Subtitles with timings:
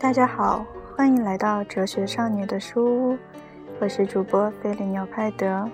[0.00, 3.18] 大家好，欢迎来到哲学少女的书屋，
[3.80, 5.68] 我是主播菲利纽派德。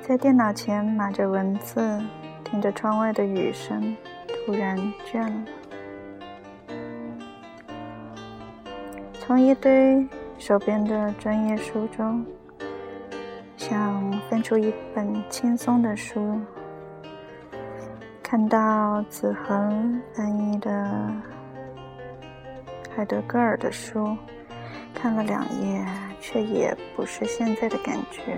[0.00, 2.00] 在电脑前码着文字，
[2.44, 3.96] 听着窗外的雨声，
[4.46, 5.44] 突然倦了。
[9.14, 10.08] 从一堆
[10.38, 12.24] 手边的专业书中，
[13.56, 16.38] 想分出一本轻松的书，
[18.22, 21.12] 看到子恒翻译的。
[22.94, 24.16] 海德格尔的书
[24.94, 25.86] 看了两页，
[26.20, 28.36] 却也不是现在的感觉。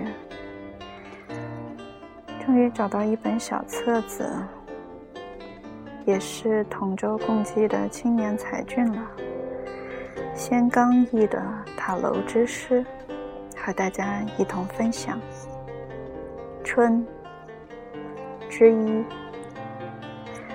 [2.45, 4.31] 终于找到一本小册子，
[6.05, 9.01] 也是同舟共济的青年才俊了。
[10.35, 11.39] 先刚毅的
[11.77, 12.83] 《塔楼之诗》，
[13.57, 15.19] 和大家一同分享。
[16.63, 17.05] 春
[18.49, 19.03] 之一，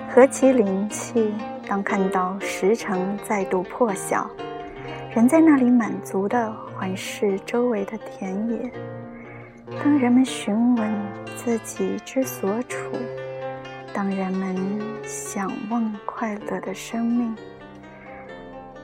[0.09, 1.33] 何其灵气！
[1.69, 4.27] 当看到石城再度破晓，
[5.13, 8.71] 人在那里满足地环视周围的田野；
[9.77, 10.91] 当人们询问
[11.35, 12.97] 自己之所处，
[13.93, 14.57] 当人们
[15.03, 17.35] 想望快乐的生命，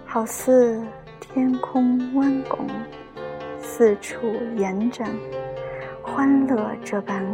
[0.06, 0.80] 好似
[1.20, 2.68] 天空弯拱，
[3.60, 5.10] 四处延展，
[6.04, 7.26] 欢乐这般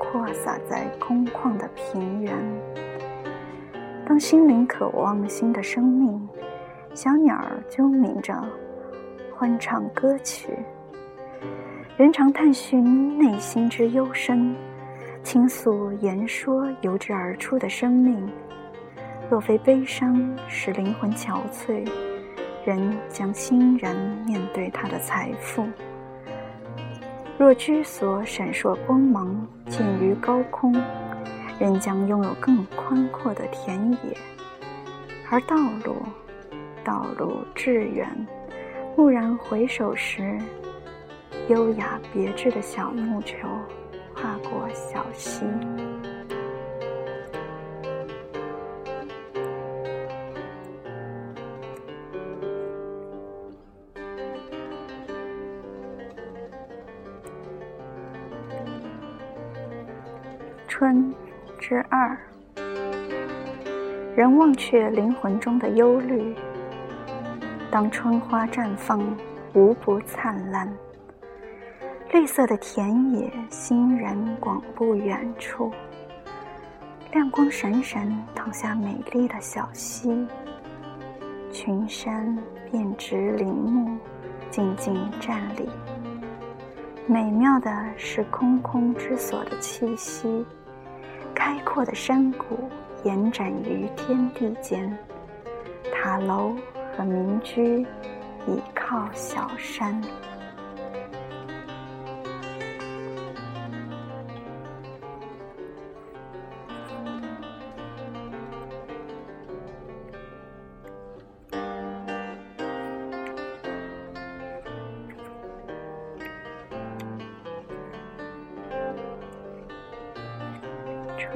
[0.00, 2.34] 扩洒在空旷的平原。
[4.08, 6.28] 当心灵渴望新的生命，
[6.94, 8.40] 小鸟儿啾鸣着，
[9.34, 10.50] 欢唱歌曲。
[11.96, 14.54] 人常探寻内心之幽深，
[15.24, 18.30] 倾诉言说由之而出的生命。
[19.28, 21.84] 若非悲伤使灵魂憔悴，
[22.64, 25.66] 人将欣然面对他的财富。
[27.36, 30.72] 若之所闪烁光芒，见于高空。
[31.58, 34.16] 人将拥有更宽阔的田野，
[35.30, 35.96] 而道路，
[36.84, 38.06] 道路致远。
[38.94, 40.38] 蓦然回首时，
[41.48, 43.36] 优雅别致的小木球
[44.14, 45.46] 跨过小溪。
[60.68, 61.14] 春。
[61.58, 62.16] 之二，
[64.14, 66.34] 人忘却灵魂中的忧虑。
[67.70, 69.02] 当春花绽放，
[69.54, 70.70] 无不灿烂。
[72.12, 75.72] 绿色的田野，欣然广布远处。
[77.12, 80.26] 亮光闪闪，淌下美丽的小溪。
[81.50, 82.36] 群山
[82.70, 83.96] 遍植林木，
[84.50, 85.68] 静静站立。
[87.06, 90.44] 美妙的是空空之所的气息。
[91.36, 92.70] 开阔的山谷
[93.04, 94.98] 延展于天地间，
[95.92, 96.56] 塔楼
[96.96, 97.86] 和民居
[98.46, 100.00] 倚靠小山。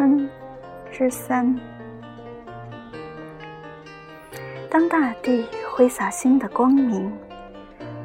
[0.01, 0.27] 春
[0.91, 1.55] 之三，
[4.71, 7.13] 当大地挥洒新的光明，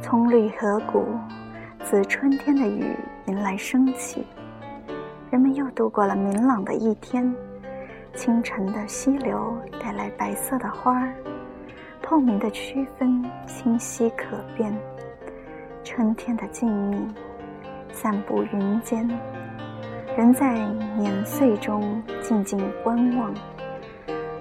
[0.01, 1.05] 葱绿河谷
[1.85, 2.83] 自春天的雨
[3.27, 4.27] 迎来升起，
[5.31, 7.33] 人们又度过了明朗的一天。
[8.13, 11.13] 清晨的溪流带来白色的花儿，
[12.01, 14.77] 透明的区分清晰可辨。
[15.81, 17.07] 春天的静谧，
[17.93, 19.09] 散布云间。
[20.17, 20.57] 人在
[20.97, 23.33] 年岁中静静观望，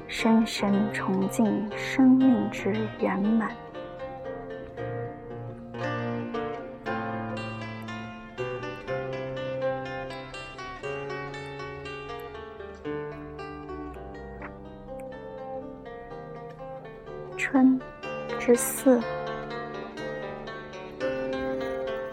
[0.06, 3.50] 深深崇敬生命之圆满。
[17.36, 17.80] 春
[18.38, 19.00] 之四，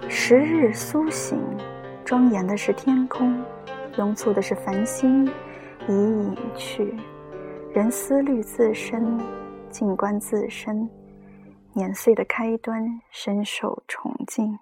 [0.10, 1.40] 十日苏醒。
[2.12, 3.42] 庄严的是天空，
[3.98, 5.26] 拥簇的是繁星，
[5.88, 6.94] 已隐去。
[7.74, 9.18] 人思虑自身，
[9.70, 10.90] 静观自身。
[11.72, 14.60] 年岁的开端，深受崇敬。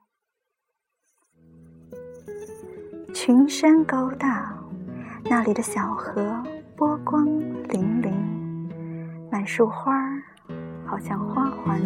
[3.16, 4.56] 群山高大，
[5.28, 6.44] 那里的小河
[6.75, 7.25] 波光
[7.68, 8.13] 粼粼，
[9.31, 10.22] 满树花儿
[10.86, 11.81] 好像花环。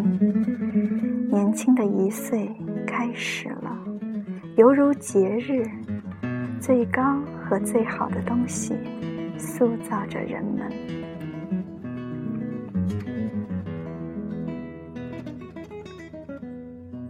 [1.30, 2.54] 年轻的一岁
[2.86, 3.53] 开始。
[4.56, 5.68] 犹如节日，
[6.60, 7.02] 最高
[7.42, 8.72] 和最好的东西，
[9.36, 10.70] 塑造着人们。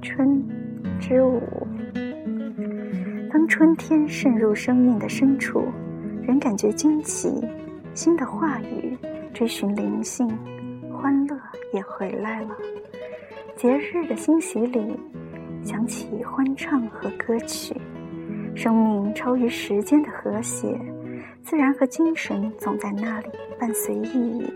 [0.00, 0.42] 春
[0.98, 1.42] 之舞。
[3.30, 5.66] 当春天渗入生命的深处，
[6.22, 7.28] 人感觉惊奇，
[7.92, 8.96] 新的话语
[9.34, 10.26] 追寻灵性，
[10.90, 11.38] 欢乐
[11.74, 12.56] 也回来了。
[13.54, 14.98] 节日的欣喜里，
[15.64, 17.74] 响起欢唱和歌曲。
[18.54, 20.78] 生命超于时间的和谐，
[21.42, 23.28] 自然和精神总在那里
[23.58, 24.52] 伴随意义，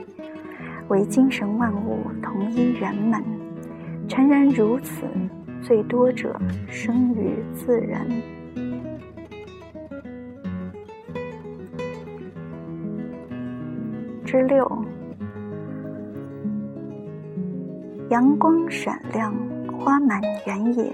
[0.88, 3.24] 为精神万物统一圆满。
[4.06, 5.04] 诚然如此，
[5.60, 8.06] 最多者生于自然。
[14.24, 14.84] 之六，
[18.10, 19.34] 阳光闪亮，
[19.78, 20.92] 花满原野。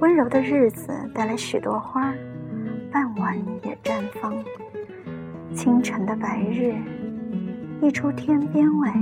[0.00, 2.12] 温柔的日子带来许多花，
[2.92, 4.32] 傍晚也绽放。
[5.54, 6.74] 清晨的白日，
[7.80, 8.94] 一出天边外，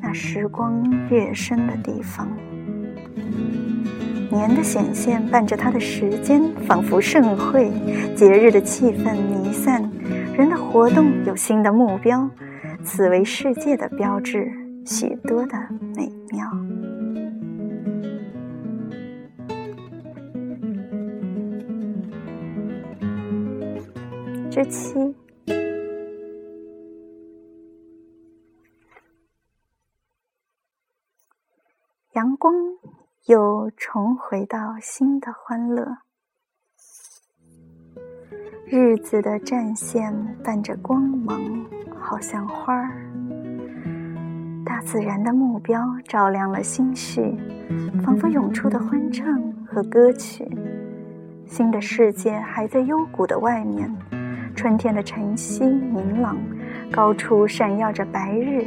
[0.00, 2.28] 那时光越深的地方。
[4.30, 7.70] 年的显现伴着它的时间，仿佛盛会。
[8.14, 9.88] 节日的气氛弥散，
[10.36, 12.28] 人的活动有新的目标，
[12.82, 14.50] 此为世界的标志，
[14.84, 15.56] 许多的
[15.94, 16.46] 美妙。
[24.56, 25.14] 之七，
[32.14, 32.54] 阳光
[33.26, 35.98] 又重回到新的欢乐，
[38.64, 40.10] 日子的战线
[40.42, 41.38] 伴着光芒，
[42.00, 42.88] 好像花儿。
[44.64, 45.78] 大自然的目标
[46.08, 47.36] 照亮了心绪，
[48.02, 50.48] 仿佛涌出的欢唱和歌曲。
[51.44, 53.94] 新的世界还在幽谷的外面。
[54.56, 56.38] 春天的晨曦明朗，
[56.90, 58.64] 高处闪耀着白日。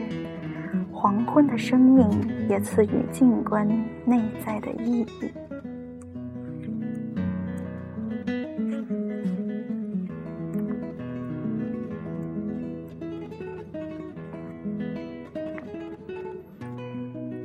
[0.93, 2.07] 黄昏的生命
[2.47, 3.67] 也赐予静观
[4.05, 5.31] 内在的意义。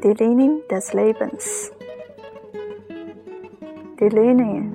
[0.01, 1.71] d e l i n i n g des Lebens.
[3.97, 4.71] d e l i n i n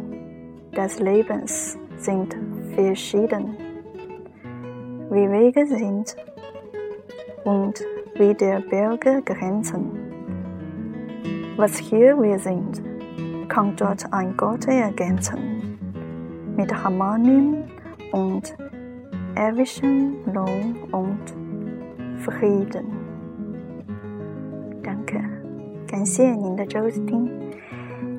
[0.72, 2.49] g des Lebens sind
[2.79, 3.57] verschieden.
[5.11, 6.17] Wie Wege sind
[7.45, 7.85] und
[8.17, 9.91] wie der Berge Grenzen.
[11.57, 12.83] Was hier wir sind,
[13.49, 15.79] kann dort ein Gott ergänzen.
[16.57, 17.65] Mit Harmonien
[18.13, 18.57] und
[19.37, 21.35] ewigem Lohn und
[22.21, 22.87] Frieden.
[24.83, 25.21] Danke，
[25.87, 27.29] 感谢您的收听，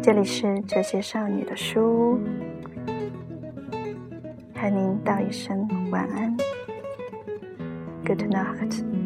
[0.01, 2.38] 这里是哲学少女的书屋。
[4.60, 6.36] 和您道一声晚安
[8.04, 8.99] ，Good night。